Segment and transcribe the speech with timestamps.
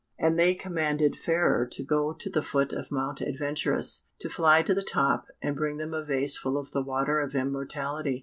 [0.17, 4.73] And they commanded Fairer to go to the foot of Mount Adventurous, to fly to
[4.73, 8.19] the top, and bring them a vase full of the water of immortality.